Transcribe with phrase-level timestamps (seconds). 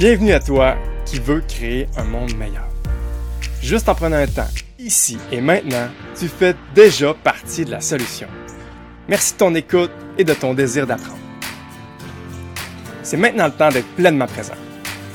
[0.00, 2.66] Bienvenue à toi qui veux créer un monde meilleur.
[3.60, 8.26] Juste en prenant un temps, ici et maintenant, tu fais déjà partie de la solution.
[9.08, 11.18] Merci de ton écoute et de ton désir d'apprendre.
[13.02, 14.54] C'est maintenant le temps d'être pleinement présent.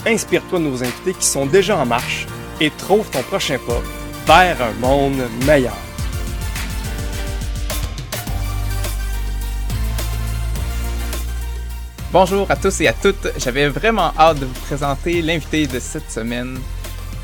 [0.06, 2.28] Inspire-toi de nos invités qui sont déjà en marche
[2.62, 3.58] et trouve ton prochain
[4.28, 5.85] pas vers un monde meilleur.
[12.18, 13.28] Bonjour à tous et à toutes.
[13.38, 16.58] J'avais vraiment hâte de vous présenter l'invité de cette semaine.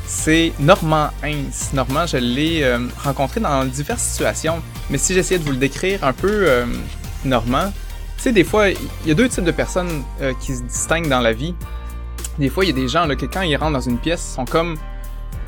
[0.04, 1.70] C'est Normand Heinz.
[1.72, 4.60] Normand, je l'ai euh, rencontré dans diverses situations,
[4.90, 6.66] mais si j'essayais de vous le décrire un peu, euh,
[7.24, 7.72] Normand,
[8.18, 11.08] tu sais, des fois, il y a deux types de personnes euh, qui se distinguent
[11.08, 11.54] dans la vie.
[12.38, 14.34] Des fois, il y a des gens là, quand ils rentrent dans une pièce, ils
[14.34, 14.76] sont comme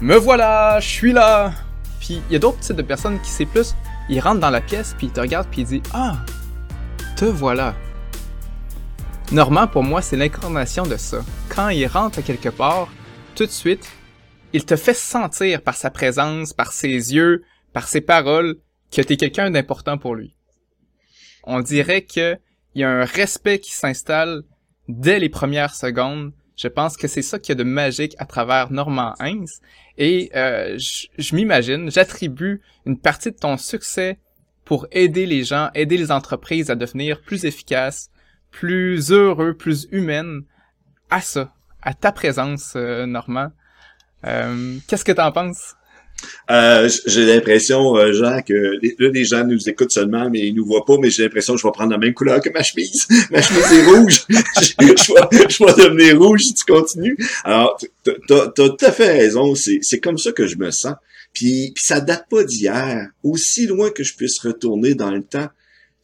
[0.00, 1.52] Me voilà, je suis là.
[2.00, 3.74] Puis il y a d'autres types de personnes qui c'est plus,
[4.08, 6.14] ils rentrent dans la pièce, puis ils te regardent, puis ils disent Ah,
[7.14, 7.74] te voilà.
[9.32, 11.24] Normand, pour moi, c'est l'incarnation de ça.
[11.48, 12.92] Quand il rentre quelque part,
[13.34, 13.90] tout de suite,
[14.52, 18.56] il te fait sentir par sa présence, par ses yeux, par ses paroles,
[18.92, 20.36] que t'es quelqu'un d'important pour lui.
[21.42, 22.36] On dirait que
[22.74, 24.42] il y a un respect qui s'installe
[24.88, 26.32] dès les premières secondes.
[26.56, 29.60] Je pense que c'est ça qu'il y a de magique à travers Normand Heinz.
[29.96, 34.18] Et euh, je m'imagine, j'attribue une partie de ton succès
[34.64, 38.10] pour aider les gens, aider les entreprises à devenir plus efficaces,
[38.54, 40.42] plus heureux, plus humaine
[41.10, 41.52] à ça,
[41.82, 43.50] à ta présence, euh, Normand.
[44.26, 45.74] Euh, Qu'est-ce que t'en penses?
[46.50, 50.64] Euh, j'ai l'impression, euh, Jean, que là, les gens nous écoutent seulement, mais ils nous
[50.64, 53.06] voient pas, mais j'ai l'impression que je vais prendre la même couleur que ma chemise.
[53.30, 54.24] ma chemise est rouge.
[54.28, 57.18] je, vais, je vais devenir rouge si tu continues.
[57.42, 57.76] Alors,
[58.28, 59.54] t'as as tout à fait raison.
[59.56, 60.94] C'est comme ça que je me sens.
[61.32, 63.08] Puis, puis ça date pas d'hier.
[63.24, 65.48] Aussi loin que je puisse retourner dans le temps,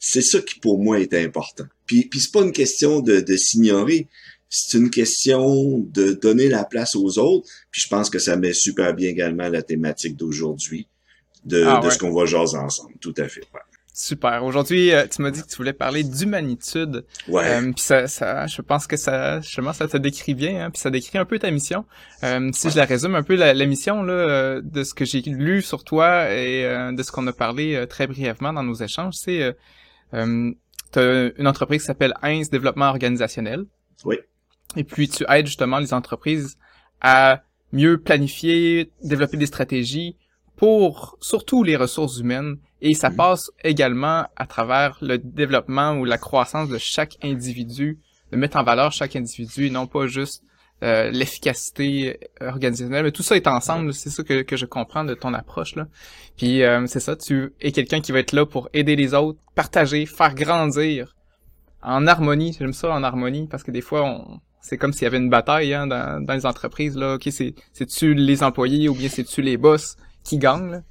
[0.01, 1.67] c'est ça qui pour moi est important.
[1.87, 4.09] Puis, puis c'est pas une question de, de s'ignorer,
[4.49, 7.49] c'est une question de donner la place aux autres.
[7.71, 10.89] Puis je pense que ça met super bien également la thématique d'aujourd'hui,
[11.45, 12.95] de, ah, de ce qu'on va jaser ensemble.
[13.01, 13.43] Tout à fait.
[13.93, 14.43] Super.
[14.45, 17.05] Aujourd'hui, euh, tu m'as dit que tu voulais parler d'humanitude.
[17.29, 17.45] Ouais.
[17.45, 20.65] Euh, puis ça, ça, je pense que ça, justement, ça te décrit bien.
[20.65, 21.85] Hein, puis ça décrit un peu ta mission.
[22.25, 25.21] Euh, si je la résume un peu, la, la mission là, de ce que j'ai
[25.21, 26.63] lu sur toi et
[26.93, 29.55] de ce qu'on a parlé très brièvement dans nos échanges, c'est
[30.15, 30.53] euh,
[30.93, 33.65] tu as une entreprise qui s'appelle Heinz Développement Organisationnel.
[34.05, 34.17] Oui.
[34.77, 36.57] Et puis tu aides justement les entreprises
[37.01, 40.17] à mieux planifier, développer des stratégies
[40.57, 42.57] pour surtout les ressources humaines.
[42.81, 43.17] Et ça mm.
[43.17, 47.99] passe également à travers le développement ou la croissance de chaque individu,
[48.33, 50.43] de mettre en valeur chaque individu et non pas juste
[50.83, 55.15] euh, l'efficacité organisationnelle, mais tout ça est ensemble, c'est ça que, que je comprends de
[55.15, 55.87] ton approche là.
[56.37, 59.39] Puis euh, c'est ça, tu es quelqu'un qui va être là pour aider les autres,
[59.55, 61.17] partager, faire grandir
[61.83, 62.57] en harmonie.
[62.59, 65.31] J'aime ça en harmonie parce que des fois on c'est comme s'il y avait une
[65.31, 67.15] bataille hein, dans, dans les entreprises là.
[67.15, 70.71] Ok, c'est c'est tu les employés ou bien c'est tu les boss qui gagnent.
[70.71, 70.83] Là?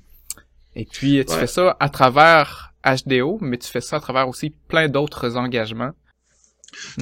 [0.76, 4.52] Et puis tu fais ça à travers HDO, mais tu fais ça à travers aussi
[4.68, 5.92] plein d'autres engagements.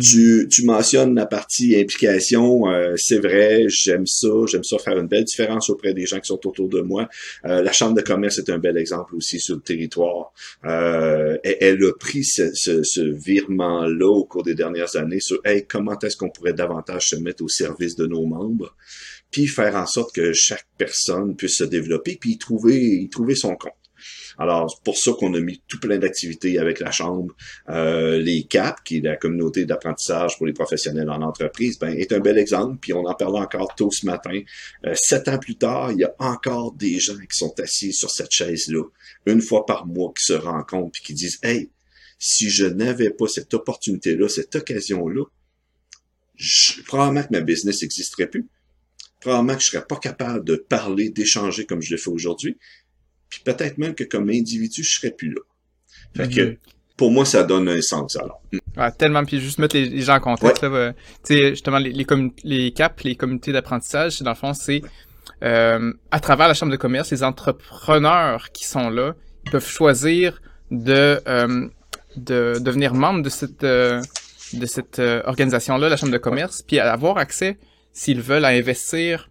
[0.01, 5.07] Tu, tu mentionnes la partie implication, euh, c'est vrai, j'aime ça, j'aime ça faire une
[5.07, 7.09] belle différence auprès des gens qui sont autour de moi.
[7.45, 10.31] Euh, la Chambre de commerce est un bel exemple aussi sur le territoire.
[10.65, 15.65] Euh, elle, a pris ce, ce, ce virement-là au cours des dernières années sur hey,
[15.65, 18.75] comment est-ce qu'on pourrait davantage se mettre au service de nos membres,
[19.31, 23.35] puis faire en sorte que chaque personne puisse se développer, puis y trouver, y trouver
[23.35, 23.73] son compte.
[24.37, 27.35] Alors, c'est pour ça qu'on a mis tout plein d'activités avec la Chambre.
[27.69, 32.13] Euh, les CAP, qui est la communauté d'apprentissage pour les professionnels en entreprise, ben, est
[32.13, 32.77] un bel exemple.
[32.79, 34.39] Puis on en parlait encore tôt ce matin.
[34.85, 38.11] Euh, sept ans plus tard, il y a encore des gens qui sont assis sur
[38.11, 38.83] cette chaise-là,
[39.25, 41.71] une fois par mois, qui se rencontrent puis qui disent, hey,
[42.19, 45.23] si je n'avais pas cette opportunité-là, cette occasion-là,
[46.85, 48.47] probablement que ma business n'existerait plus.
[49.19, 52.57] Probablement que je serais pas capable de parler, d'échanger comme je le fais aujourd'hui.
[53.29, 55.41] Puis peut-être même que comme individu, je serais plus là.
[56.15, 56.57] Fait que mhm.
[56.95, 58.41] pour moi, ça donne un sens alors.
[58.75, 59.23] Ouais, tellement.
[59.25, 60.63] Puis juste mettre les, gens en contexte.
[60.63, 60.93] Ouais.
[61.25, 62.05] tu sais, justement, les, les,
[62.43, 64.81] les CAP, les communautés d'apprentissage, dans le fond, c'est
[65.43, 69.15] euh, à travers la chambre de commerce, les entrepreneurs qui sont là,
[69.45, 70.41] ils peuvent choisir
[70.71, 71.67] de euh,
[72.15, 74.01] de devenir membre de cette euh,
[74.53, 77.57] de cette euh, organisation-là, la chambre de commerce, puis avoir accès,
[77.93, 79.29] s'ils veulent, à investir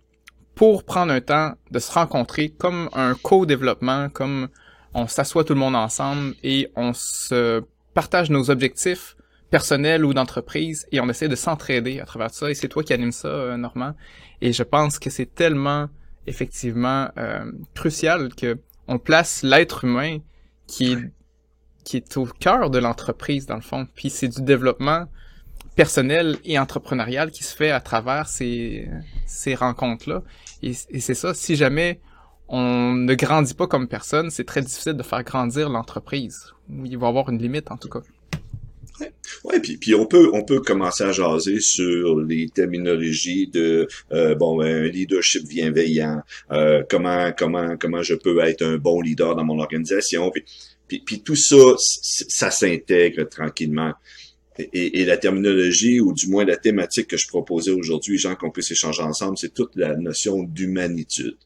[0.57, 4.49] pour prendre un temps de se rencontrer comme un co-développement, comme
[4.95, 7.63] on s'assoit tout le monde ensemble et on se
[7.93, 9.17] partage nos objectifs
[9.51, 12.51] personnels ou d'entreprise et on essaie de s'entraider à travers ça.
[12.51, 13.95] Et c'est toi qui anime ça, euh, Normand.
[14.41, 15.89] Et je pense que c'est tellement
[16.27, 18.59] effectivement euh, crucial que
[18.89, 20.19] on place l'être humain
[20.67, 20.99] qui est,
[21.85, 23.87] qui est au cœur de l'entreprise dans le fond.
[23.95, 25.05] Puis c'est du développement
[25.75, 28.89] personnelle et entrepreneuriale qui se fait à travers ces,
[29.27, 30.23] ces rencontres-là.
[30.67, 32.01] Et, c'est ça, si jamais
[32.49, 36.53] on ne grandit pas comme personne, c'est très difficile de faire grandir l'entreprise.
[36.69, 38.01] Il va y avoir une limite, en tout cas.
[39.45, 44.35] Ouais, puis, puis on peut on peut commencer à jaser sur les terminologies de euh,
[44.35, 49.37] bon ben, un leadership bienveillant, euh, comment comment comment je peux être un bon leader
[49.37, 50.33] dans mon organisation,
[50.89, 53.93] puis, puis tout ça ça s'intègre tranquillement.
[54.59, 58.51] Et, et, la terminologie, ou du moins la thématique que je proposais aujourd'hui, gens qu'on
[58.51, 61.37] puisse échanger ensemble, c'est toute la notion d'humanitude.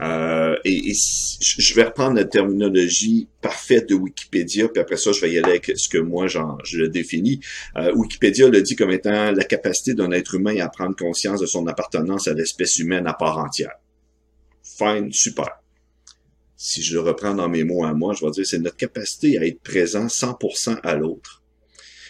[0.00, 0.92] Euh, et,
[1.40, 5.50] je vais reprendre la terminologie parfaite de Wikipédia, puis après ça, je vais y aller
[5.50, 7.40] avec ce que moi, je le définis.
[7.76, 11.46] Euh, Wikipédia le dit comme étant la capacité d'un être humain à prendre conscience de
[11.46, 13.72] son appartenance à l'espèce humaine à part entière.
[14.62, 15.48] Fine, super.
[16.56, 19.38] Si je le reprends dans mes mots à moi, je vais dire c'est notre capacité
[19.38, 21.42] à être présent 100% à l'autre,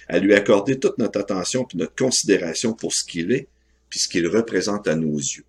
[0.09, 3.49] à lui accorder toute notre attention puis notre considération pour ce qu'il est,
[3.89, 5.45] puis ce qu'il représente à nos yeux.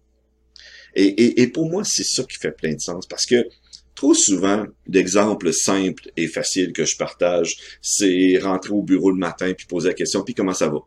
[0.96, 3.48] Et, et, pour moi, c'est ça qui fait plein de sens parce que
[3.94, 9.54] trop souvent, l'exemple simple et facile que je partage, c'est rentrer au bureau le matin
[9.56, 10.80] puis poser la question, puis comment ça va?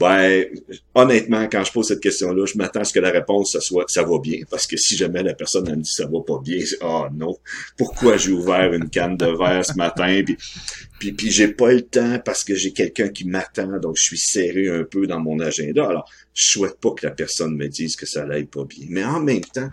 [0.00, 0.46] Ben,
[0.94, 3.84] honnêtement, quand je pose cette question-là, je m'attends à ce que la réponse ça soit
[3.88, 6.40] ça va bien, parce que si jamais la personne elle me dit ça va pas
[6.42, 7.36] bien, oh non,
[7.76, 10.36] pourquoi j'ai ouvert une canne de verre ce matin, puis
[10.98, 14.18] puis, puis j'ai pas le temps parce que j'ai quelqu'un qui m'attend, donc je suis
[14.18, 15.86] serré un peu dans mon agenda.
[15.86, 19.04] Alors, je souhaite pas que la personne me dise que ça l'aille pas bien, mais
[19.04, 19.70] en même temps,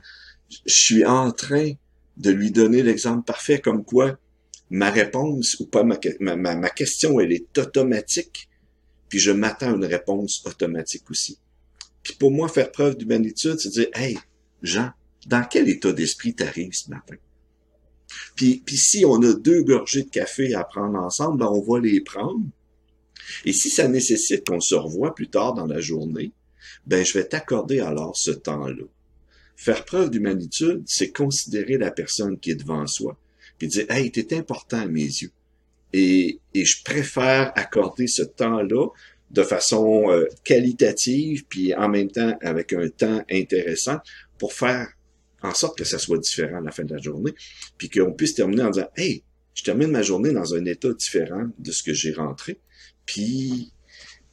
[0.65, 1.71] je suis en train
[2.17, 4.17] de lui donner l'exemple parfait comme quoi
[4.69, 8.49] ma réponse ou pas ma, ma, ma question elle est automatique
[9.15, 11.39] puis je m'attends à une réponse automatique aussi.
[12.03, 14.19] Puis pour moi, faire preuve d'humanitude, c'est dire, hey,
[14.61, 14.91] Jean,
[15.25, 17.15] dans quel état d'esprit t'arrives ce matin?
[18.35, 21.79] Puis, puis si on a deux gorgées de café à prendre ensemble, ben on va
[21.79, 22.43] les prendre.
[23.45, 26.33] Et si ça nécessite qu'on se revoie plus tard dans la journée,
[26.85, 28.83] ben je vais t'accorder alors ce temps-là.
[29.55, 33.17] Faire preuve d'humanitude, c'est considérer la personne qui est devant soi,
[33.57, 35.31] puis dire, hey, t'es important à mes yeux.
[35.97, 38.87] Et, je préfère accorder ce temps-là
[39.31, 43.99] de façon euh, qualitative, puis en même temps avec un temps intéressant
[44.37, 44.89] pour faire
[45.41, 47.33] en sorte que ça soit différent à la fin de la journée,
[47.77, 51.47] puis qu'on puisse terminer en disant Hey, je termine ma journée dans un état différent
[51.57, 52.59] de ce que j'ai rentré,
[53.05, 53.71] puis,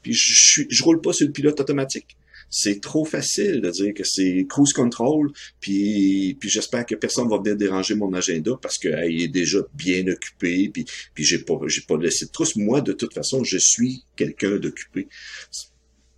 [0.03, 2.17] puis je, je roule pas sur le pilote automatique
[2.55, 7.39] c'est trop facile de dire que c'est cruise control, puis, puis j'espère que personne va
[7.39, 10.85] venir déranger mon agenda parce qu'il est déjà bien occupé, puis,
[11.15, 12.55] puis j'ai pas, j'ai pas laissé de trousse.
[12.55, 15.09] Moi, de toute façon, je suis quelqu'un d'occupé.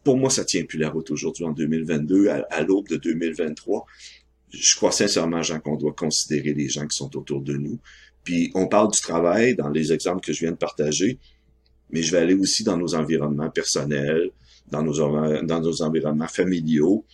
[0.03, 3.87] Pour moi, ça tient plus la route aujourd'hui en 2022, à, l'aube de 2023.
[4.51, 7.79] Je crois sincèrement, Jean, qu'on doit considérer les gens qui sont autour de nous.
[8.25, 11.21] Puis on parle du travail dans les exemples que je viens de partager,
[11.91, 14.31] mais je vais aller aussi dans nos environnements personnels,
[14.71, 17.05] dans nos, dans nos environnements familiaux,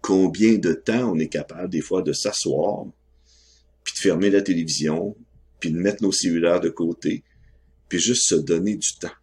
[0.00, 2.86] combien de temps on est capable des fois de s'asseoir,
[3.82, 5.16] puis de fermer la télévision,
[5.60, 7.22] puis de mettre nos cellulaires de côté,
[7.88, 9.16] puis juste se donner du temps.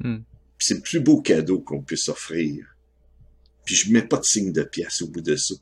[0.00, 0.20] Hmm.
[0.58, 2.66] C'est le plus beau cadeau qu'on puisse offrir.
[3.64, 5.54] Puis je mets pas de signe de pièce au bout de ça.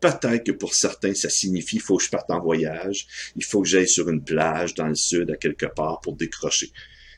[0.00, 3.68] Peut-être que pour certains, ça signifie faut que je parte en voyage, il faut que
[3.68, 6.70] j'aille sur une plage dans le sud à quelque part pour décrocher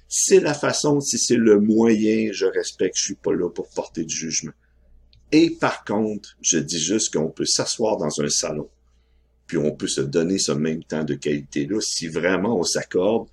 [0.09, 4.05] c'est la façon, si c'est le moyen, je respecte, je suis pas là pour porter
[4.05, 4.53] du jugement.
[5.31, 8.71] Et par contre, je dis juste qu'on peut s'asseoir dans un salon,
[9.47, 13.29] puis on peut se donner ce même temps de qualité-là si vraiment on s'accorde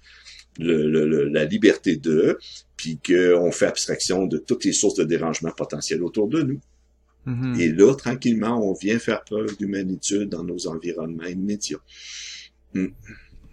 [0.59, 2.37] la liberté de,
[2.75, 6.59] puis qu'on fait abstraction de toutes les sources de dérangement potentiels autour de nous.
[7.25, 7.59] Mm-hmm.
[7.59, 11.81] Et là, tranquillement, on vient faire preuve d'humanitude dans nos environnements immédiats.
[12.73, 12.87] Mm.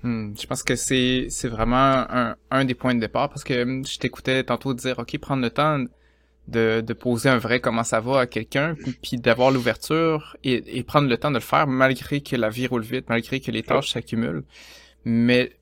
[0.03, 3.65] Hmm, je pense que c'est c'est vraiment un, un des points de départ parce que
[3.65, 5.85] hmm, je t'écoutais tantôt dire ok prendre le temps
[6.49, 10.83] de, de poser un vrai comment ça va à quelqu'un puis d'avoir l'ouverture et, et
[10.83, 13.63] prendre le temps de le faire malgré que la vie roule vite malgré que les
[13.63, 14.45] tâches s'accumulent.
[15.05, 15.53] Mais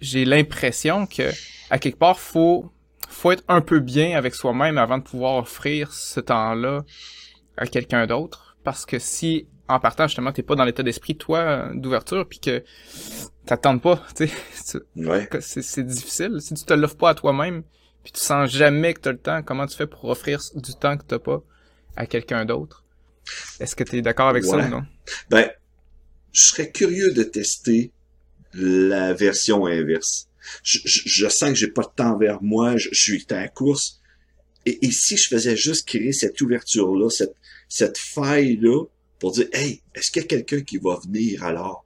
[0.00, 1.30] j'ai l'impression que
[1.68, 2.72] à quelque part faut
[3.06, 6.84] faut être un peu bien avec soi-même avant de pouvoir offrir ce temps-là
[7.58, 11.70] à quelqu'un d'autre parce que si en partant justement t'es pas dans l'état d'esprit toi
[11.74, 12.62] d'ouverture puis que
[13.46, 15.40] t'attends pas, tu sais.
[15.40, 16.40] C'est difficile.
[16.40, 17.62] Si tu te l'offres pas à toi-même,
[18.02, 20.96] puis tu sens jamais que t'as le temps, comment tu fais pour offrir du temps
[20.96, 21.42] que t'as pas
[21.96, 22.84] à quelqu'un d'autre?
[23.58, 24.84] Est-ce que tu es d'accord avec ça ou non?
[25.28, 25.50] Ben,
[26.32, 27.92] je serais curieux de tester
[28.54, 30.28] la version inverse.
[30.62, 34.00] Je, sens que j'ai pas de temps vers moi, je, suis à la course.
[34.66, 37.34] Et, et, si je faisais juste créer cette ouverture-là, cette,
[37.68, 38.84] cette faille-là,
[39.20, 41.84] pour dire, hey, est-ce qu'il y a quelqu'un qui va venir alors?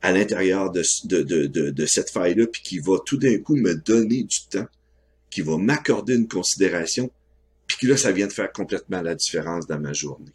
[0.00, 3.74] à l'intérieur de, de, de, de, cette faille-là, puis qui va tout d'un coup me
[3.74, 4.66] donner du temps.
[5.28, 7.10] qui va m'accorder une considération,
[7.66, 10.30] puis que là, ça vient de faire complètement la différence dans ma journée?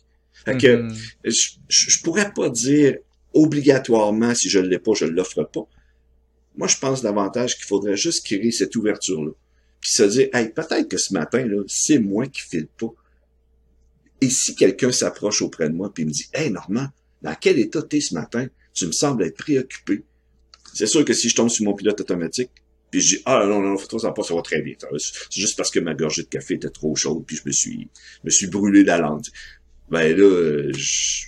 [0.46, 0.96] Fait que, Mhm.
[1.24, 2.98] je, je pourrais pas dire
[3.34, 5.66] obligatoirement, si je ne l'ai pas, je ne l'offre pas.
[6.58, 9.32] Moi, je pense davantage qu'il faudrait juste créer cette ouverture-là.
[9.80, 12.94] Puis se dire, hey, peut-être que ce matin, là, c'est moi qui file pas.
[14.24, 16.88] Et si quelqu'un s'approche auprès de moi puis me dit, hey, Normand,
[17.22, 18.48] dans quel état t'es ce matin?
[18.74, 20.02] Tu me sembles être préoccupé.
[20.74, 22.50] C'est sûr que si je tombe sur mon pilote automatique,
[22.90, 24.76] puis je dis, ah non, non, fais-toi ça pas, ça va très bien.
[24.98, 27.90] C'est juste parce que ma gorgée de café était trop chaude, puis je me suis,
[28.24, 29.26] me suis brûlé la langue.
[29.90, 31.26] Ben là, je,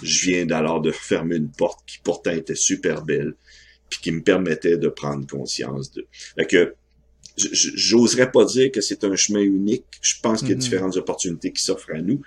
[0.00, 3.34] je viens d'alors de fermer une porte qui pourtant était super belle,
[3.90, 6.06] puis qui me permettait de prendre conscience de.
[6.36, 6.76] Fait que
[7.36, 9.84] j'oserais pas dire que c'est un chemin unique.
[10.02, 10.60] Je pense qu'il y a Mhm.
[10.60, 12.20] différentes opportunités qui s'offrent à nous.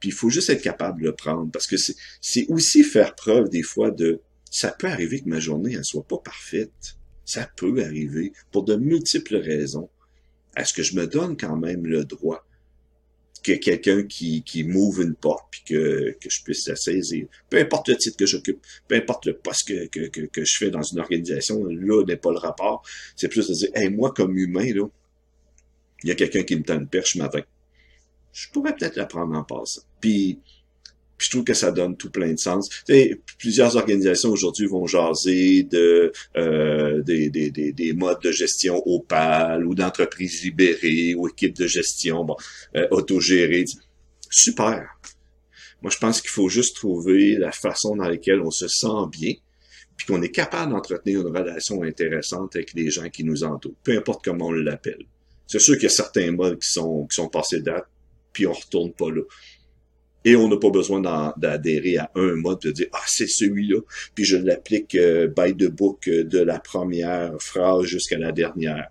[0.00, 1.50] Puis il faut juste être capable de le prendre.
[1.50, 4.20] Parce que c'est c'est aussi faire preuve des fois de
[4.50, 6.96] ça peut arriver que ma journée elle soit pas parfaite.
[7.24, 9.88] Ça peut arriver pour de multiples raisons.
[10.56, 12.45] Est-ce que je me donne quand même le droit
[13.46, 17.26] que quelqu'un qui, qui m'ouvre une porte puis que, que je puisse la saisir?
[17.48, 20.56] Peu importe le titre que j'occupe, peu importe le poste que, que, que, que je
[20.56, 22.82] fais dans une organisation, là n'est pas le rapport.
[23.14, 24.86] C'est plus de dire, hey, moi comme humain, là,
[26.02, 27.40] il y a quelqu'un qui me tend une perche matin.
[28.32, 29.82] Je pourrais peut-être la prendre en passant.
[30.00, 30.40] Puis,
[31.16, 32.68] puis je trouve que ça donne tout plein de sens.
[32.86, 38.82] Tu plusieurs organisations aujourd'hui vont jaser de euh, des, des, des, des modes de gestion
[38.86, 42.36] opal ou d'entreprises libérées ou équipes de gestion bon,
[42.76, 43.64] euh, autogérées.
[44.30, 44.88] Super.
[45.82, 49.34] Moi, je pense qu'il faut juste trouver la façon dans laquelle on se sent bien,
[49.96, 53.96] puis qu'on est capable d'entretenir une relation intéressante avec les gens qui nous entourent, peu
[53.96, 55.04] importe comment on l'appelle.
[55.46, 57.86] C'est sûr qu'il y a certains modes qui sont, qui sont passés date,
[58.32, 59.22] puis on retourne pas là.
[60.26, 61.00] Et on n'a pas besoin
[61.36, 63.80] d'adhérer à un mode de dire ah c'est celui-là,
[64.16, 68.88] puis je l'applique euh, by the book euh, de la première phrase jusqu'à la dernière.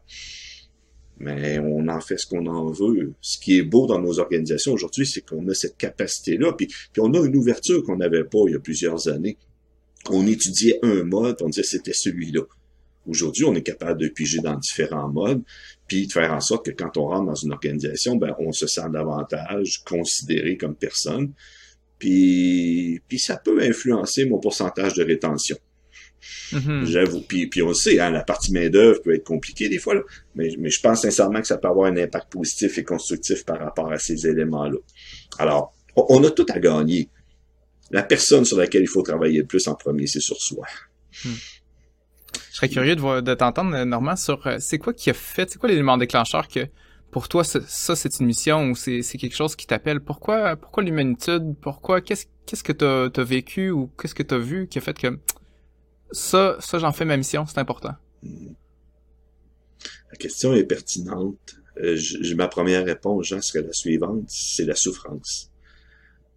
[1.19, 3.13] Mais on en fait ce qu'on en veut.
[3.19, 7.01] Ce qui est beau dans nos organisations aujourd'hui, c'est qu'on a cette capacité-là, puis, puis
[7.01, 9.37] on a une ouverture qu'on n'avait pas il y a plusieurs années.
[10.09, 12.43] On étudiait un mode, on disait c'était celui-là.
[13.07, 15.43] Aujourd'hui, on est capable de piger dans différents modes,
[15.87, 18.67] puis de faire en sorte que quand on rentre dans une organisation, ben, on se
[18.67, 21.33] sent davantage considéré comme personne.
[21.99, 25.57] Puis, puis ça peut influencer mon pourcentage de rétention.
[26.51, 26.85] Mhm.
[26.85, 27.21] J'avoue.
[27.21, 30.01] Puis, puis on le sait, hein, la partie main-d'œuvre peut être compliquée des fois, là.
[30.35, 33.59] Mais, mais je pense sincèrement que ça peut avoir un impact positif et constructif par
[33.59, 34.77] rapport à ces éléments-là.
[35.37, 37.09] Alors, on, on a tout à gagner.
[37.91, 40.65] La personne sur laquelle il faut travailler le plus en premier, c'est sur soi.
[42.55, 45.51] Je serais curieux de, de t'entendre, euh, Normand, sur euh, c'est quoi qui a fait,
[45.51, 46.61] c'est quoi l'élément déclencheur que
[47.11, 49.99] pour toi, ça, c'est une mission ou c'est quelque chose qui t'appelle?
[49.99, 51.55] Pourquoi, pourquoi l'humanitude?
[51.61, 54.97] Pourquoi, qu'est-ce qu'est-ce que t'as as vécu ou qu'est-ce que t'as vu qui a fait
[54.97, 55.19] que
[56.11, 57.95] ça, ça, j'en fais ma mission, c'est important?
[58.23, 61.57] La question est pertinente.
[61.83, 64.23] Euh, j- j- ma première réponse, Jean, serait la suivante.
[64.29, 65.51] C'est la souffrance.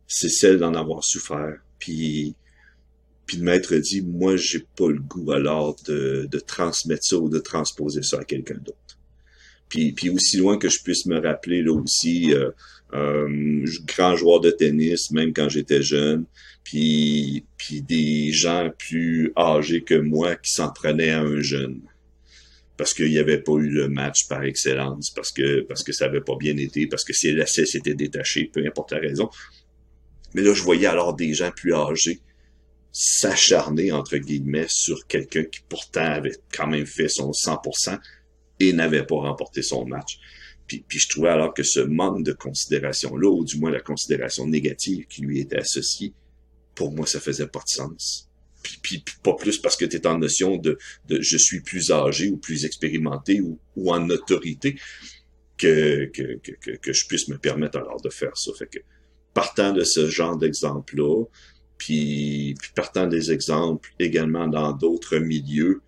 [0.08, 1.58] C'est celle d'en avoir souffert.
[1.78, 2.34] Puis,
[3.28, 7.28] puis de m'être dit, moi, j'ai pas le goût alors de, de transmettre ça ou
[7.28, 8.98] de transposer ça à quelqu'un d'autre.
[9.68, 12.50] Puis, puis aussi loin que je puisse me rappeler, là aussi, euh,
[12.94, 16.24] euh, grand joueur de tennis, même quand j'étais jeune,
[16.64, 21.82] puis, puis des gens plus âgés que moi qui s'en prenaient à un jeune
[22.78, 26.04] parce qu'il n'y avait pas eu le match par excellence, parce que parce que ça
[26.04, 29.28] avait pas bien été, parce que si l'essai s'était détaché, peu importe la raison.
[30.32, 32.20] Mais là, je voyais alors des gens plus âgés
[32.92, 37.98] s'acharner, entre guillemets, sur quelqu'un qui pourtant avait quand même fait son 100%
[38.60, 40.18] et n'avait pas remporté son match.
[40.66, 44.46] Puis, puis je trouvais alors que ce manque de considération-là, ou du moins la considération
[44.46, 46.12] négative qui lui était associée,
[46.74, 48.28] pour moi, ça faisait pas de sens.
[48.62, 50.78] Puis, puis, pas plus parce que tu es en notion de,
[51.08, 54.78] je suis plus âgé ou plus expérimenté ou, ou en autorité
[55.56, 58.52] que, que, que, que, que je puisse me permettre alors de faire ça.
[58.58, 58.78] Fait que
[59.32, 61.24] partant de ce genre d'exemple-là,
[61.78, 65.80] puis, puis partant des exemples également dans d'autres milieux,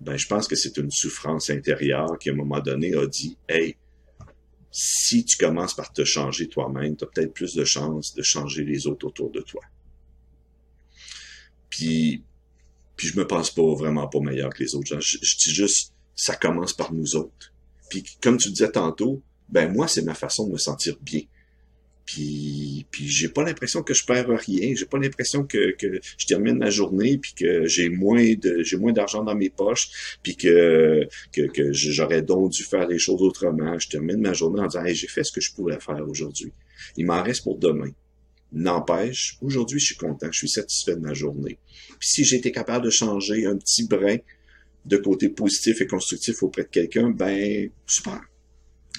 [0.00, 3.36] ben je pense que c'est une souffrance intérieure qui à un moment donné a dit
[3.48, 3.76] Hey,
[4.70, 8.64] si tu commences par te changer toi-même, tu as peut-être plus de chances de changer
[8.64, 9.62] les autres autour de toi.
[11.70, 12.24] Puis,
[12.96, 15.00] puis je me pense pas vraiment pas meilleur que les autres gens.
[15.00, 17.52] Je, dis juste, ça commence par nous autres.
[17.88, 21.20] Puis comme tu disais tantôt, ben moi, c'est ma façon de me sentir bien.
[22.06, 24.74] Puis, puis j'ai pas l'impression que je perds rien.
[24.74, 28.92] J'ai pas l'impression que, je termine ma journée puis que j'ai moins de j'ai moins
[28.92, 33.78] d'argent dans mes poches puis que, que, j'aurais donc dû faire les choses autrement.
[33.78, 36.52] Je termine ma journée en disant hey, j'ai fait ce que je pouvais faire aujourd'hui.
[36.96, 37.90] Il m'en reste pour demain.
[38.52, 41.58] N'empêche, aujourd'hui, je suis content, je suis satisfait de ma journée.
[41.98, 44.16] Puis si été capable de changer un petit brin
[44.84, 48.20] de côté positif et constructif auprès de quelqu'un, ben super.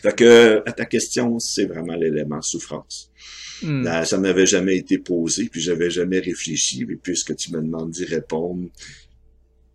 [0.02, 3.12] Fait que, à ta question, c'est vraiment l'élément souffrance.
[3.64, 3.84] Hmm.
[3.84, 7.92] Là, ça m'avait jamais été posé, puis j'avais jamais réfléchi, mais puisque tu me demandes
[7.92, 8.68] d'y répondre,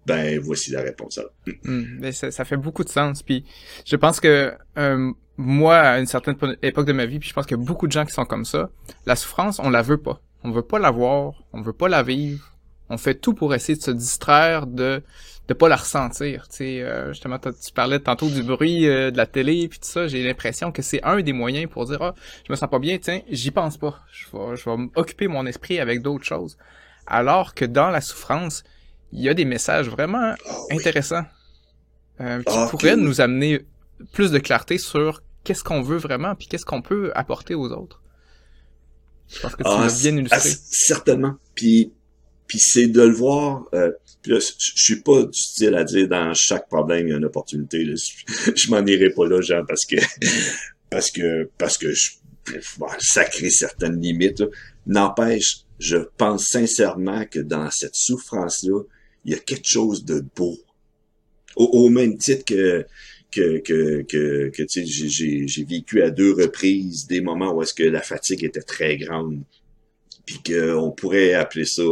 [0.06, 1.18] ben voici la réponse.
[1.18, 1.32] Alors.
[1.64, 1.84] Hmm.
[2.00, 3.22] Mais ça, ça fait beaucoup de sens.
[3.22, 3.44] Puis
[3.86, 7.50] je pense que euh, moi, à une certaine époque de ma vie, puis je pense
[7.50, 8.70] a beaucoup de gens qui sont comme ça.
[9.06, 10.22] La souffrance, on la veut pas.
[10.42, 12.58] On veut pas la voir, on veut pas la vivre.
[12.90, 15.02] On fait tout pour essayer de se distraire de
[15.48, 16.46] de pas la ressentir.
[16.48, 19.88] Tu sais, euh, justement, tu parlais tantôt du bruit euh, de la télé puis tout
[19.88, 20.06] ça.
[20.06, 22.14] J'ai l'impression que c'est un des moyens pour dire ah,
[22.46, 22.98] je me sens pas bien.
[22.98, 23.98] Tiens, j'y pense pas.
[24.12, 26.56] Je vais, je vais m'occuper mon esprit avec d'autres choses.
[27.08, 28.62] Alors que dans la souffrance,
[29.12, 30.76] il y a des messages vraiment Ah oui.
[30.78, 31.24] intéressants
[32.20, 33.66] euh, qui pourraient nous amener
[34.12, 38.00] plus de clarté sur qu'est-ce qu'on veut vraiment puis qu'est-ce qu'on peut apporter aux autres.
[39.28, 40.38] Je pense que tu Ah, l'as bien illustré.
[40.52, 41.34] ah, certainement.
[41.56, 41.92] Puis,
[42.50, 43.68] puis c'est de le voir.
[43.74, 43.92] Euh,
[44.22, 47.16] puis là, je suis pas du style à dire dans chaque problème il y a
[47.16, 47.84] une opportunité.
[47.84, 47.94] là.
[48.56, 49.94] Je, m'en irai pas là, Jean, parce que
[50.90, 52.10] parce que parce que je
[52.76, 54.42] bon, ça crée certaines limites.
[54.84, 58.82] N'empêche, je pense sincèrement que dans cette souffrance-là,
[59.24, 60.58] il y a quelque chose de beau.
[61.54, 62.84] Au, au même titre que
[63.30, 68.02] que que que, que j'ai vécu à deux reprises des moments où est-ce que la
[68.02, 69.38] fatigue était très grande
[70.30, 71.82] puis qu'on pourrait appeler ça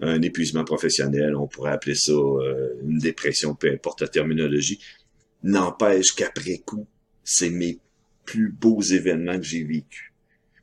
[0.00, 4.80] un épuisement professionnel, on pourrait appeler ça euh, une dépression, peu importe la terminologie.
[5.44, 6.88] N'empêche qu'après coup,
[7.22, 7.78] c'est mes
[8.24, 10.12] plus beaux événements que j'ai vécus.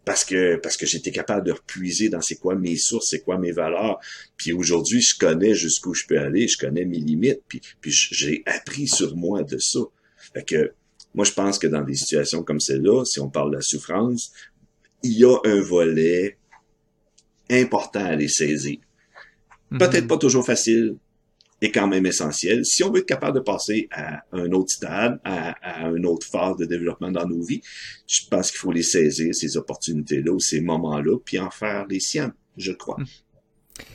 [0.04, 3.38] Parce que parce que j'étais capable de repuiser dans c'est quoi mes sources, c'est quoi
[3.38, 4.02] mes valeurs.
[4.36, 8.44] Puis aujourd'hui, je connais jusqu'où je peux aller, je connais mes limites, puis puis j'ai
[8.46, 9.80] appris sur moi de ça.
[10.34, 10.74] Fait que
[11.16, 14.34] moi, je pense que dans des situations comme celle-là, si on parle de la souffrance,
[15.04, 16.38] il y a un volet
[17.50, 18.78] important à les saisir.
[19.70, 20.08] Peut-être Mhm.
[20.08, 20.96] pas toujours facile,
[21.62, 22.66] et quand même essentiel.
[22.66, 25.52] Si on veut être capable de passer à un autre stade, à,
[25.86, 27.62] à une autre phase de développement dans nos vies,
[28.06, 32.02] je pense qu'il faut les saisir, ces opportunités-là ou ces moments-là, puis en faire les
[32.02, 32.98] siennes, je crois.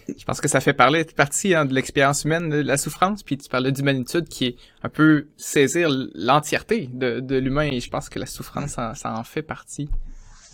[0.09, 3.37] Je pense que ça fait parler partie hein, de l'expérience humaine, de la souffrance, puis
[3.37, 8.09] tu parlais d'humanitude qui est un peu saisir l'entièreté de, de l'humain, et je pense
[8.09, 9.89] que la souffrance, ça, ça en fait partie.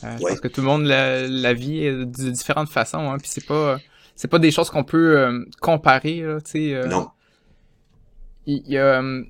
[0.04, 0.30] Euh, Je Ouais.
[0.32, 3.46] pense que tout le monde la, la vit euh, de différentes façons, hein, puis c'est
[3.46, 3.78] pas
[4.16, 7.08] c'est pas des choses qu'on peut euh, comparer, là, euh, Non.
[8.46, 9.24] il y a, euh,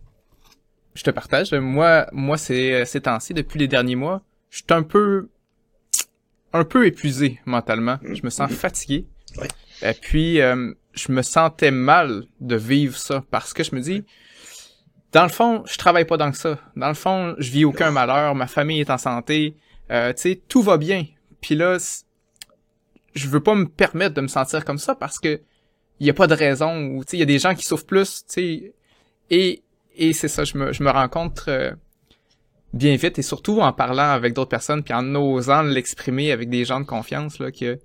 [0.95, 4.67] je te partage, euh, moi, moi, c'est ces temps-ci, depuis les derniers mois, je suis
[4.71, 5.31] un peu,
[6.53, 7.99] un peu épuisé mentalement.
[8.03, 8.57] Je me sens Mhm.
[8.57, 9.07] fatigué.
[9.39, 9.49] Ouais.
[9.83, 14.05] Et puis, euh, je me sentais mal de vivre ça parce que je me dis,
[15.13, 16.59] dans le fond, je travaille pas dans que ça.
[16.77, 19.57] Dans le fond, je vis aucun malheur, ma famille est en santé,
[19.91, 21.07] euh, tu sais, tout va bien.
[21.41, 21.79] Puis là,
[23.15, 25.41] je veux pas me permettre de me sentir comme ça parce que
[26.01, 27.65] il y a pas de raison ou tu sais, il y a des gens qui
[27.65, 28.75] souffrent plus, tu sais,
[29.31, 29.63] et
[29.97, 31.71] et c'est ça, je me je me rencontre euh,
[32.73, 36.65] bien vite et surtout en parlant avec d'autres personnes puis en osant l'exprimer avec des
[36.65, 37.79] gens de confiance là que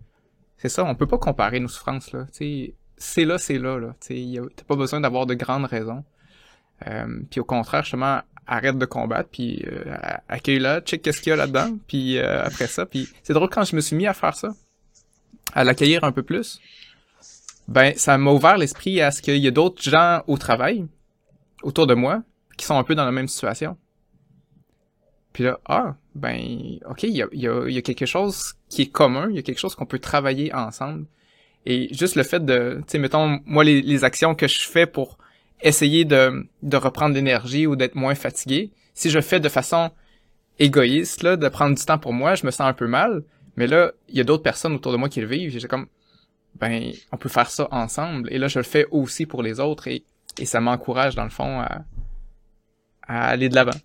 [0.57, 3.77] c'est ça, on peut pas comparer nos souffrances là, tu sais, c'est là, c'est là
[3.77, 6.03] là, tu t'as pas besoin d'avoir de grandes raisons.
[6.87, 9.95] Euh, puis au contraire, justement, arrête de combattre, puis euh,
[10.27, 13.63] accueille-la, check qu'est-ce qu'il y a là-dedans, puis euh, après ça, puis c'est drôle quand
[13.63, 14.49] je me suis mis à faire ça,
[15.53, 16.59] à l'accueillir un peu plus,
[17.67, 20.87] ben ça m'a ouvert l'esprit à ce qu'il y a d'autres gens au travail,
[21.61, 22.23] autour de moi,
[22.57, 23.77] qui sont un peu dans la même situation.
[25.31, 28.81] Puis là, ah, ben, ok, il y a, y, a, y a quelque chose qui
[28.81, 31.05] est commun, il y a quelque chose qu'on peut travailler ensemble.
[31.67, 34.87] Et juste le fait de, tu sais, mettons, moi, les, les actions que je fais
[34.87, 35.18] pour
[35.61, 39.91] essayer de, de reprendre l'énergie ou d'être moins fatigué, si je fais de façon
[40.59, 43.23] égoïste, là, de prendre du temps pour moi, je me sens un peu mal.
[43.55, 45.51] Mais là, il y a d'autres personnes autour de moi qui le vivent.
[45.57, 45.87] J'ai comme,
[46.59, 48.31] ben, on peut faire ça ensemble.
[48.31, 50.03] Et là, je le fais aussi pour les autres et,
[50.37, 51.83] et ça m'encourage, dans le fond, à,
[53.07, 53.77] à aller de l'avant.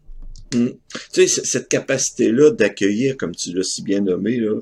[0.54, 0.68] Mm.
[1.12, 4.60] Tu sais, cette capacité-là d'accueillir, comme tu l'as si bien nommé, là,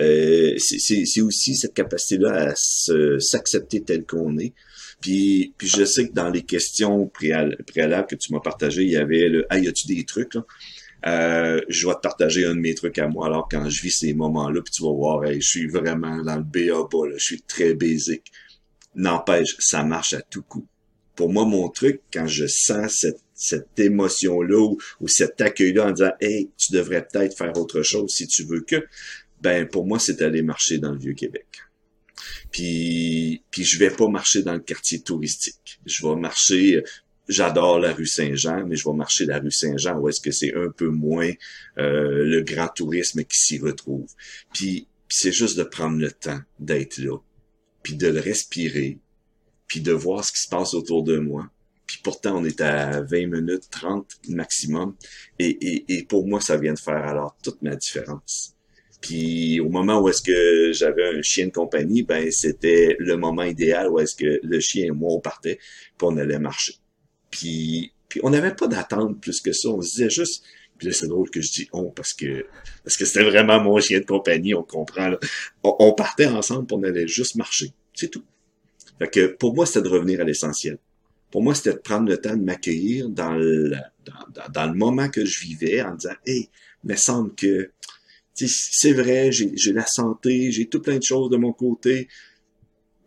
[0.00, 4.52] euh, c'est- aussi cette capacité-là à s'accepter tel qu'on est.
[5.00, 8.90] Puis, puis je sais que dans les questions préal- préalables que tu m'as partagées, il
[8.90, 10.44] y avait le «Ah, y a-tu des trucs?» là?
[11.06, 13.26] Euh, je vais te partager un de mes trucs à moi.
[13.26, 16.36] Alors, quand je vis ces moments-là, puis tu vas voir, hey, je suis vraiment dans
[16.36, 18.32] le BA là, je suis très basique.
[18.94, 20.66] N'empêche, ça marche à tout coup.
[21.14, 25.92] Pour moi, mon truc, quand je sens cette, cette émotion-là ou, ou cet accueil-là en
[25.92, 28.86] disant Hey, tu devrais peut-être faire autre chose si tu veux que,
[29.42, 31.46] ben pour moi, c'est aller marcher dans le Vieux-Québec.
[32.54, 35.80] Puis, puis je vais pas marcher dans le quartier touristique.
[35.86, 36.84] Je vais marcher,
[37.28, 40.54] j'adore la rue Saint-Jean, mais je vais marcher la rue Saint-Jean où est-ce que c'est
[40.54, 41.32] un peu moins
[41.78, 44.06] euh, le grand tourisme qui s'y retrouve.
[44.52, 47.18] Puis, puis c'est juste de prendre le temps d'être là,
[47.82, 49.00] puis de le respirer,
[49.66, 51.50] puis de voir ce qui se passe autour de moi,
[51.88, 54.94] Puis pourtant, on est à 20 minutes, 30 maximum.
[55.40, 58.53] Et, et, et pour moi, ça vient de faire alors toute ma différence.
[59.04, 63.42] Puis au moment où est-ce que j'avais un chien de compagnie, ben c'était le moment
[63.42, 65.58] idéal où est-ce que le chien et moi on partait,
[65.98, 66.76] puis on allait marcher.
[67.30, 69.68] Puis, puis on n'avait pas d'attente plus que ça.
[69.68, 70.42] On se disait juste,
[70.78, 72.46] puis là c'est drôle que je dis on parce que
[72.82, 75.08] parce que c'était vraiment mon chien de compagnie, on comprend.
[75.08, 75.18] Là.
[75.62, 78.24] On, partait ensemble, on allait juste marcher, c'est tout.
[78.98, 80.78] Fait que pour moi c'était de revenir à l'essentiel.
[81.30, 83.74] Pour moi c'était de prendre le temps de m'accueillir dans le
[84.50, 86.48] dans, le moment que je vivais en disant hey,
[86.84, 87.70] me semble que
[88.34, 92.08] c'est vrai, j'ai la santé, j'ai tout plein de choses de mon côté,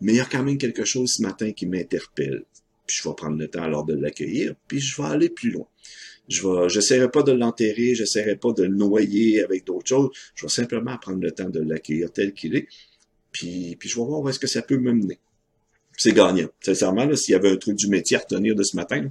[0.02, 2.46] mais il y a quand même quelque chose ce matin qui m'interpelle.
[2.86, 5.68] Puis je vais prendre le temps alors de l'accueillir, puis je vais aller plus loin.
[6.30, 10.10] Je vais, j'essaierai pas de l'enterrer, j'essaierai pas de le noyer avec d'autres choses.
[10.36, 12.68] Je vais simplement prendre le temps de l'accueillir tel qu'il est.
[13.32, 15.20] Puis, puis je vais voir où est-ce que ça peut me mener.
[15.98, 16.48] C'est gagnant.
[16.62, 19.10] Sincèrement, s'il y avait un truc du métier à retenir de ce matin,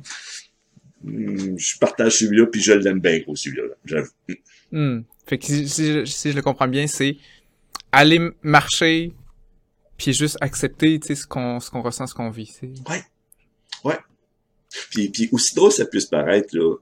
[1.03, 4.03] hmm, je partage celui-là, puis je l'aime bien gros, celui-là.
[5.27, 7.17] Fait que si, si, je le comprends bien, c'est
[7.93, 9.12] aller marcher
[9.97, 12.53] puis juste accepter ce qu'on ce qu'on ressent, ce qu'on vit.
[12.62, 13.03] Ouais.
[13.85, 13.99] Ouais.
[14.91, 16.77] Puis, puis aussitôt ça puisse paraître, là,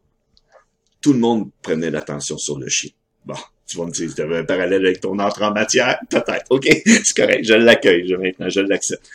[1.01, 2.91] tout le monde prenait l'attention sur le chien.
[3.25, 5.99] Bon, tu vas me dire, tu avais un parallèle avec ton entrée en matière?
[6.11, 6.47] Peut-être.
[6.51, 7.45] OK, c'est correct.
[7.45, 9.09] Je l'accueille, je, maintenant, je l'accepte.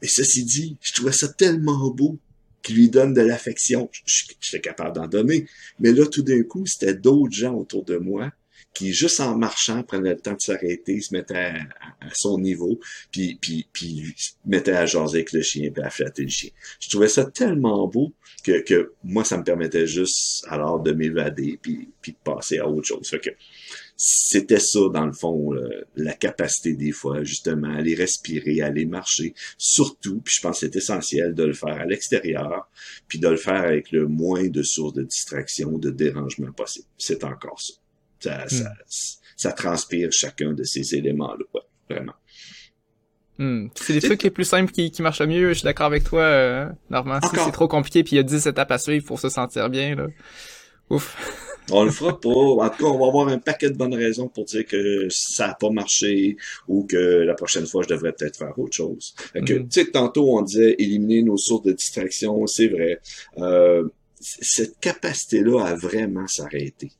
[0.00, 2.18] Mais ceci dit, je trouvais ça tellement beau
[2.62, 3.90] qu'il lui donne de l'affection.
[4.04, 5.46] J'étais capable d'en donner.
[5.80, 8.30] Mais là, tout d'un coup, c'était d'autres gens autour de moi
[8.74, 12.78] qui, juste en marchant, prenait le temps de s'arrêter, se mettait à, son niveau,
[13.10, 14.14] puis, puis
[14.46, 16.50] mettait à jaser avec le chien, puis à flatter le chien.
[16.78, 18.12] Je trouvais ça tellement beau
[18.44, 22.86] que, que moi, ça me permettait juste alors de m'évader, puis, de passer à autre
[22.86, 23.12] chose.
[23.96, 25.52] C'était ça, dans le fond,
[25.96, 29.34] la capacité des fois, justement, aller respirer, aller marcher.
[29.58, 32.70] Surtout, puis je pense que c'est essentiel de le faire à l'extérieur,
[33.08, 36.86] puis de le faire avec le moins de sources de distraction, de dérangement possible.
[36.96, 37.74] C'est encore ça.
[38.20, 38.68] Ça, hmm.
[39.36, 42.14] ça, transpire chacun de ces éléments-là, ouais, vraiment.
[43.38, 43.68] Hmm.
[43.76, 46.22] C'est des trucs les plus simples qui, qui marchent mieux, je suis d'accord avec toi,
[46.22, 47.20] euh, Normand.
[47.22, 49.70] Si c'est trop compliqué puis il y a 10 étapes à suivre pour se sentir
[49.70, 50.06] bien, là.
[50.90, 51.16] Ouf.
[51.70, 52.28] on le fera pas.
[52.28, 55.50] En tout cas, on va avoir un paquet de bonnes raisons pour dire que ça
[55.50, 59.14] a pas marché ou que la prochaine fois, je devrais peut-être faire autre chose.
[59.34, 59.68] que, hmm.
[59.68, 63.00] tu sais, tantôt, on disait éliminer nos sources de distraction, c'est vrai.
[63.38, 63.88] Euh,
[64.20, 66.90] cette capacité-là a vraiment s'arrêter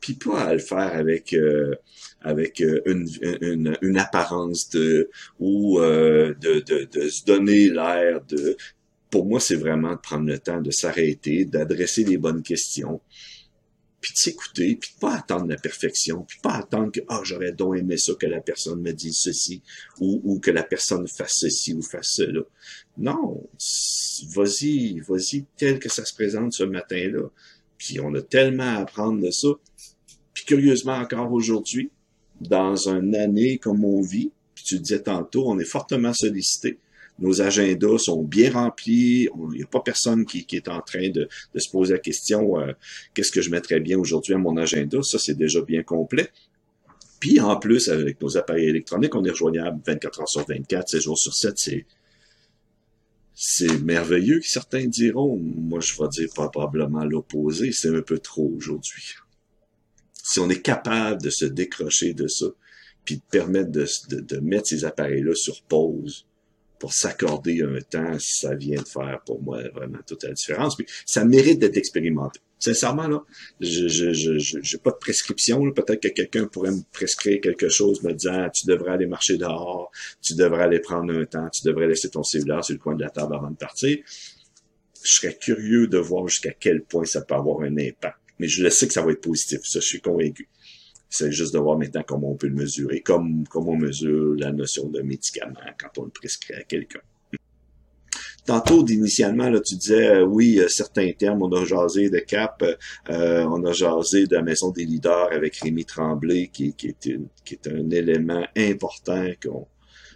[0.00, 1.74] puis pas à le faire avec euh,
[2.20, 8.56] avec euh, une, une, apparence de ou euh, de, de, se donner l'air de
[9.10, 13.00] pour moi c'est vraiment de prendre le temps de s'arrêter d'adresser les bonnes questions
[14.00, 17.52] puis de s'écouter puis de pas attendre la perfection puis pas attendre que ah j'aurais
[17.52, 19.62] donc aimé ça que la personne me dise ceci
[20.00, 22.42] ou, ou que la personne fasse ceci ou fasse cela.
[22.96, 23.48] Non
[24.34, 27.28] vas-y vas-y tel que ça se présente ce matin là
[27.78, 29.48] puis on a tellement à apprendre de ça
[30.38, 31.90] puis curieusement encore aujourd'hui,
[32.40, 36.78] dans une année comme on vit, puis tu disais tantôt, on est fortement sollicité.
[37.18, 39.26] Nos agendas sont bien remplis.
[39.36, 42.72] Il n'y a pas personne qui, est en train de, se poser la question euh,
[43.14, 45.02] qu'est-ce que je mettrais bien aujourd'hui à mon agenda?
[45.02, 46.28] Ça, c'est déjà bien complet.
[47.18, 51.00] Puis en plus, avec nos appareils électroniques, on est rejoignable 24 heures sur 24, 7
[51.00, 51.84] jours sur 7.
[53.40, 55.36] C'est merveilleux, certains diront.
[55.36, 57.70] Moi, je vais dire probablement l'opposé.
[57.70, 59.14] C'est un peu trop aujourd'hui
[60.28, 62.46] si on est capable de se décrocher de ça,
[63.04, 66.26] puis de permettre de, de, mettre ces appareils-là sur pause
[66.78, 70.76] pour s'accorder un temps, ça vient de faire pour moi vraiment toute la différence.
[70.76, 72.40] Puis ça mérite d'être expérimenté.
[72.58, 73.22] Sincèrement, là,
[73.60, 75.70] je j'ai pas de prescription.
[75.72, 79.90] Peut-être que quelqu'un pourrait me prescrire quelque chose me disant tu devrais aller marcher dehors,
[80.20, 83.02] tu devrais aller prendre un temps, tu devrais laisser ton cellulaire sur le coin de
[83.02, 83.98] la table avant de partir.
[85.04, 88.62] Je serais curieux de voir jusqu'à quel point ça peut avoir un impact mais je
[88.62, 89.60] le sais que ça va être positif.
[89.64, 90.48] Ça, je suis convaincu.
[91.10, 94.52] C'est juste de voir maintenant comment on peut le mesurer, comme, comme on mesure la
[94.52, 97.00] notion de médicament quand on le prescrit à quelqu'un.
[98.48, 102.64] Tantôt, initialement, là, tu disais, euh, oui, euh, certains termes, on a jasé de CAP,
[103.10, 107.18] euh, on a jasé de la Maison des leaders avec Rémi Tremblay, qui, qui, est,
[107.44, 109.66] qui est un élément important qu'on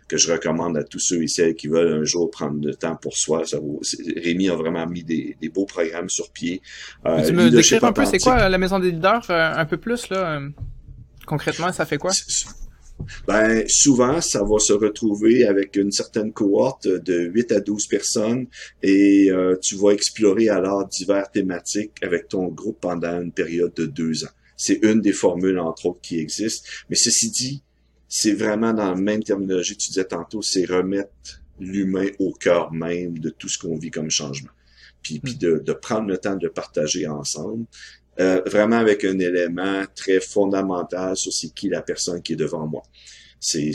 [0.09, 2.97] que je recommande à tous ceux et celles qui veulent un jour prendre le temps
[2.97, 3.45] pour soi.
[3.45, 3.59] Ça
[4.17, 6.63] Rémi a vraiment mis des, beaux programmes sur pied.
[7.07, 10.09] Euh, tu me décrire un peu, c'est quoi la maison des leaders, un peu plus,
[10.09, 10.37] là?
[10.37, 10.49] Euh,
[11.27, 12.13] concrètement, ça fait quoi?
[13.27, 18.47] Ben, souvent, ça va se retrouver avec une certaine cohorte de 8 à 12 personnes
[18.83, 23.87] et euh, tu vas explorer alors divers thématiques avec ton groupe pendant une période de
[23.87, 24.31] deux ans.
[24.57, 26.69] C'est une des formules, entre autres, qui existent.
[26.89, 27.63] Mais ceci dit,
[28.09, 32.73] c'est vraiment dans la même terminologie que tu disais tantôt, c'est remettre l'humain au cœur
[32.73, 34.51] même de tout ce qu'on vit comme changement.
[35.03, 37.65] puis, puis de, de prendre le temps de partager ensemble.
[38.21, 42.67] Euh, vraiment avec un élément très fondamental sur c'est qui la personne qui est devant
[42.67, 42.83] moi.
[43.41, 43.73] C'est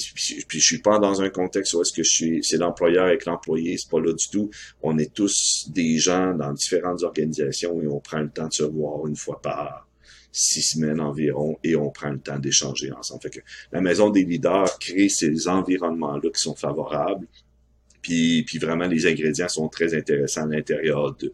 [0.47, 3.25] puis je suis pas dans un contexte où est-ce que je suis c'est l'employeur avec
[3.25, 4.49] l'employé, c'est pas là du tout.
[4.81, 8.63] On est tous des gens dans différentes organisations et on prend le temps de se
[8.63, 9.87] voir une fois par
[10.31, 13.23] six semaines environ et on prend le temps d'échanger ensemble.
[13.23, 13.39] Fait que
[13.71, 17.27] la maison des leaders crée ces environnements-là qui sont favorables
[18.07, 21.33] puis, vraiment, les ingrédients sont très intéressants à l'intérieur de.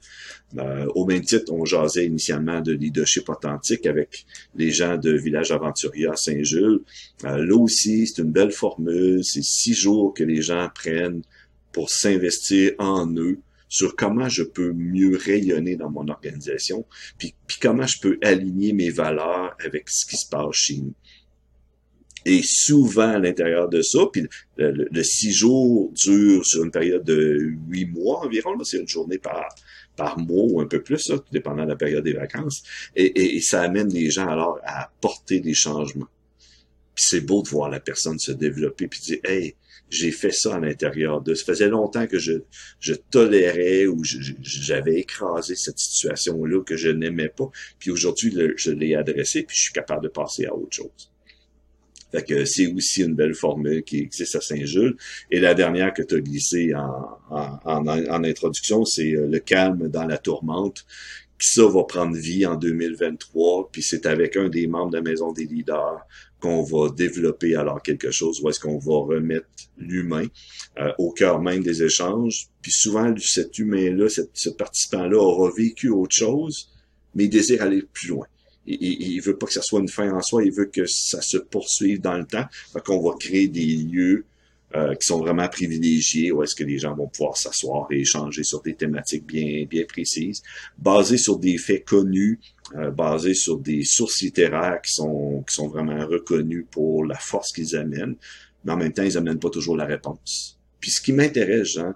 [0.57, 5.51] Euh, au même titre, on jasait initialement de leadership authentique avec les gens de Village
[5.51, 6.81] Aventurier à Saint-Jules.
[7.25, 9.23] Euh, là aussi, c'est une belle formule.
[9.23, 11.21] C'est six jours que les gens prennent
[11.71, 13.39] pour s'investir en eux
[13.73, 16.85] sur comment je peux mieux rayonner dans mon organisation,
[17.17, 20.93] puis, puis comment je peux aligner mes valeurs avec ce qui se passe chez nous.
[22.25, 27.53] Et souvent à l'intérieur de ça, puis le, six jours dure sur une période de
[27.69, 29.53] huit mois environ, c'est une journée par,
[29.95, 32.63] par mois ou un peu plus, tout dépendant de la période des vacances.
[32.95, 36.07] Et, et, ça amène les gens alors à porter des changements.
[36.95, 39.55] Puis c'est beau de voir la personne se développer puis dire Hey,
[39.89, 41.33] j'ai fait ça à l'intérieur de.
[41.33, 42.33] Ça faisait longtemps que je,
[42.79, 47.49] je tolérais ou j'avais écrasé cette situation-là que je n'aimais pas.
[47.79, 51.12] Puis aujourd'hui, je l'ai adressé, puis je suis capable de passer à autre chose.
[52.13, 54.95] Fait que c'est aussi une belle formule qui existe à Saint-Jules.
[55.31, 57.87] Et la dernière que tu as glissée en,
[58.23, 60.85] introduction, c'est euh, le calme dans la tourmente.
[61.39, 63.69] Qui ça va prendre vie en 2023.
[63.71, 66.05] Puis c'est avec un des membres de la Maison des leaders
[66.39, 69.47] qu'on va développer alors quelque chose où est-ce qu'on va remettre
[69.77, 70.27] l'humain
[70.79, 72.47] euh, au cœur même des échanges.
[72.61, 76.69] Puis souvent, cet humain-là, ce participant-là aura vécu autre chose,
[77.15, 78.27] mais il désire aller plus loin
[78.65, 81.37] il, veut pas que ça soit une fin en soi, il veut que ça se
[81.37, 82.45] poursuive dans le temps.
[82.71, 84.25] Fait qu'on va créer des lieux
[84.75, 88.43] euh, qui sont vraiment privilégiés, où est-ce que les gens vont pouvoir s'asseoir et échanger
[88.43, 90.41] sur des thématiques bien, bien précises,
[90.77, 92.39] basées sur des faits connus,
[92.75, 97.51] euh, basés sur des sources littéraires qui sont, qui sont vraiment reconnues pour la force
[97.51, 98.15] qu'ils amènent,
[98.63, 100.57] mais en même temps, ils amènent pas toujours la réponse.
[100.79, 101.93] Puis ce qui m'intéresse, Jean,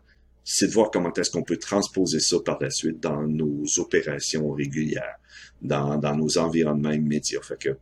[0.50, 4.50] c'est de voir comment est-ce qu'on peut transposer ça par la suite dans nos opérations
[4.52, 5.18] régulières
[5.62, 7.42] dans, dans nos environnements immédiats.
[7.42, 7.78] Fait que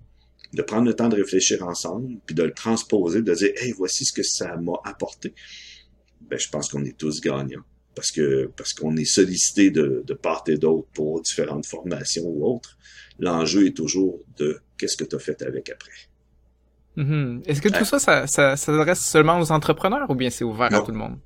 [0.51, 4.03] de prendre le temps de réfléchir ensemble, puis de le transposer, de dire Hey, voici
[4.03, 5.35] ce que ça m'a apporté.
[6.21, 7.61] Ben, je pense qu'on est tous gagnants.
[7.93, 12.47] Parce que parce qu'on est sollicité de, de part et d'autre pour différentes formations ou
[12.51, 12.79] autres.
[13.19, 15.91] L'enjeu est toujours de qu'est-ce que tu as fait avec après.
[16.97, 17.43] Mm-hmm.
[17.45, 20.81] Est-ce que tout ça, ça, ça, s'adresse seulement aux entrepreneurs ou bien c'est ouvert à
[20.81, 21.19] tout le monde?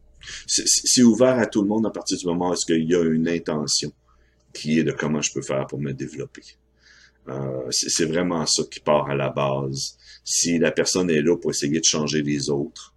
[0.48, 3.28] C'est ouvert à tout le monde à partir du moment où il y a une
[3.28, 3.92] intention
[4.54, 6.44] qui est de comment je peux faire pour me développer.
[7.28, 9.98] Euh, c'est vraiment ça qui part à la base.
[10.24, 12.96] Si la personne est là pour essayer de changer les autres,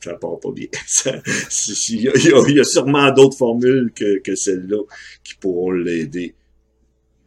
[0.00, 0.66] ça part pas bien.
[1.06, 4.82] il, y a, sûrement d'autres formules que, que celle-là
[5.22, 6.34] qui pourront l'aider.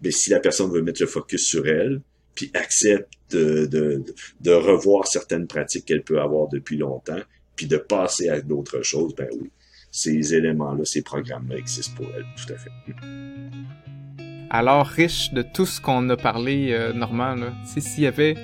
[0.04, 2.02] Mais si la personne veut mettre le focus sur elle,
[2.36, 7.22] puis accepte de revoir certaines pratiques qu'elle peut avoir depuis longtemps,
[7.56, 9.50] puis de passer à d'autres choses, ben oui,
[9.92, 12.72] ces éléments-là, ces programmes-là existent pour elle, tout à fait.
[14.50, 18.36] Alors, riche de tout ce qu'on a parlé, euh, Normand, s'il y avait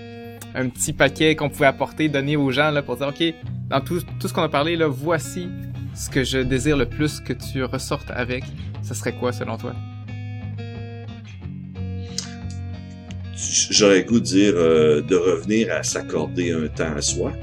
[0.55, 3.23] un petit paquet qu'on pouvait apporter, donner aux gens là, pour dire, OK,
[3.69, 5.47] dans tout, tout ce qu'on a parlé, là, voici
[5.93, 8.43] ce que je désire le plus que tu ressortes avec,
[8.83, 9.73] ce serait quoi selon toi?
[13.69, 17.33] J'aurais goût de dire euh, de revenir à s'accorder un temps à soi,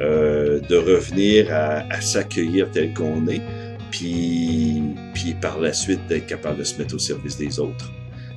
[0.00, 3.42] euh, de revenir à, s'accueillir tel qu'on est,
[3.90, 4.82] puis,
[5.14, 7.90] puis par la suite d'être capable de se mettre au service des autres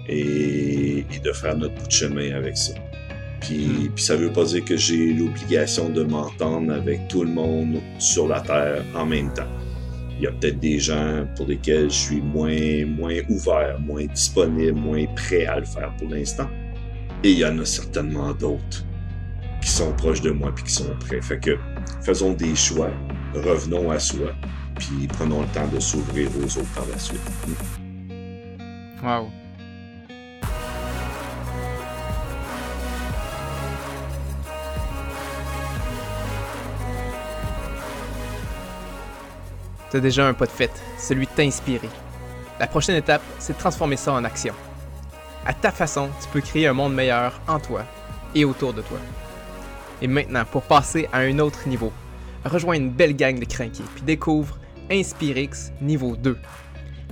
[0.08, 2.73] et, de faire notre bout de chemin avec ça.
[3.41, 3.89] Puis, hmm.
[3.93, 8.28] puis ça veut pas dire que j'ai l'obligation de m'entendre avec tout le monde sur
[8.28, 9.47] la Terre en même temps.
[10.17, 14.78] Il y a peut-être des gens pour lesquels je suis moins, moins ouvert, moins disponible,
[14.78, 16.49] moins prêt à le faire pour l'instant.
[17.23, 18.86] Et il y en a certainement d'autres
[19.61, 21.21] qui sont proches de moi puis qui sont prêts.
[21.21, 21.57] Fait que
[22.01, 22.91] faisons des choix,
[23.33, 24.31] revenons à soi,
[24.77, 27.21] puis prenons le temps de s'ouvrir aux autres par la suite.
[29.03, 29.29] Wow.
[39.91, 41.89] T'as déjà un pas de fait, celui de t'inspirer.
[42.59, 44.53] La prochaine étape, c'est de transformer ça en action.
[45.45, 47.85] À ta façon, tu peux créer un monde meilleur en toi
[48.35, 48.99] et autour de toi.
[50.01, 51.91] Et maintenant, pour passer à un autre niveau,
[52.45, 54.57] rejoins une belle gang de crinqués, puis découvre
[54.91, 56.38] InspireX niveau 2.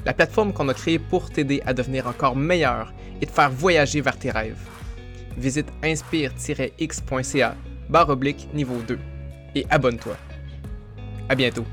[0.05, 4.01] La plateforme qu'on a créée pour t'aider à devenir encore meilleur et te faire voyager
[4.01, 4.57] vers tes rêves.
[5.37, 7.55] Visite inspire-x.ca
[7.89, 8.97] barre oblique niveau 2
[9.55, 10.15] et abonne-toi.
[11.29, 11.65] À bientôt.